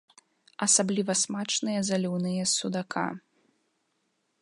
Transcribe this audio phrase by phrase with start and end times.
[0.65, 3.05] Асабліва смачныя заліўныя з судака.